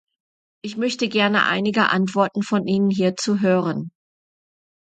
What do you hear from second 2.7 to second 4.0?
hierzu hören.